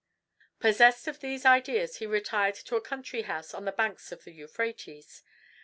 Possessed 0.59 1.07
of 1.07 1.19
these 1.19 1.45
ideas 1.45 1.97
he 1.97 2.07
retired 2.07 2.55
to 2.55 2.75
a 2.75 2.81
country 2.81 3.21
house 3.21 3.53
on 3.53 3.65
the 3.65 3.71
banks 3.71 4.11
of 4.11 4.23
the 4.23 4.31
Euphrates. 4.31 5.21